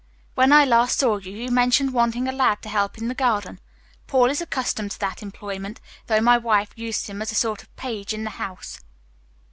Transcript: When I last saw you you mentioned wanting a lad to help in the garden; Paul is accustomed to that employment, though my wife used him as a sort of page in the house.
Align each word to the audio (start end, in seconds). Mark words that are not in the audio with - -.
When 0.33 0.51
I 0.51 0.65
last 0.65 0.97
saw 0.97 1.17
you 1.17 1.31
you 1.31 1.51
mentioned 1.51 1.93
wanting 1.93 2.27
a 2.27 2.31
lad 2.31 2.63
to 2.63 2.69
help 2.69 2.97
in 2.97 3.07
the 3.07 3.13
garden; 3.13 3.59
Paul 4.07 4.31
is 4.31 4.41
accustomed 4.41 4.89
to 4.93 4.99
that 4.99 5.21
employment, 5.21 5.79
though 6.07 6.21
my 6.21 6.39
wife 6.39 6.71
used 6.75 7.05
him 7.05 7.21
as 7.21 7.31
a 7.31 7.35
sort 7.35 7.61
of 7.61 7.75
page 7.75 8.11
in 8.11 8.23
the 8.23 8.31
house. 8.41 8.79